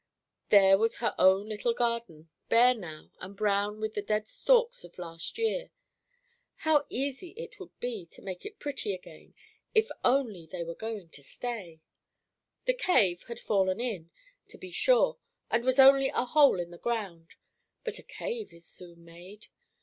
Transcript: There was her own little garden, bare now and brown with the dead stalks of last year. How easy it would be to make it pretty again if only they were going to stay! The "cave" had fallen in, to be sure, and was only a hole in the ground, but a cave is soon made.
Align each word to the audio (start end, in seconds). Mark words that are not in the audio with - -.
There 0.49 0.79
was 0.79 0.95
her 0.95 1.13
own 1.19 1.47
little 1.47 1.75
garden, 1.75 2.31
bare 2.49 2.73
now 2.73 3.11
and 3.19 3.35
brown 3.37 3.79
with 3.79 3.93
the 3.93 4.01
dead 4.01 4.27
stalks 4.29 4.83
of 4.83 4.97
last 4.97 5.37
year. 5.37 5.69
How 6.65 6.87
easy 6.89 7.35
it 7.37 7.59
would 7.59 7.79
be 7.79 8.07
to 8.07 8.23
make 8.23 8.43
it 8.43 8.57
pretty 8.57 8.95
again 8.95 9.35
if 9.75 9.89
only 10.03 10.47
they 10.47 10.63
were 10.63 10.73
going 10.73 11.09
to 11.09 11.21
stay! 11.21 11.81
The 12.65 12.73
"cave" 12.73 13.25
had 13.27 13.39
fallen 13.39 13.79
in, 13.79 14.09
to 14.47 14.57
be 14.57 14.71
sure, 14.71 15.19
and 15.51 15.63
was 15.63 15.77
only 15.77 16.09
a 16.09 16.25
hole 16.25 16.59
in 16.59 16.71
the 16.71 16.79
ground, 16.79 17.35
but 17.83 17.99
a 17.99 18.03
cave 18.03 18.51
is 18.51 18.65
soon 18.65 19.05
made. 19.05 19.49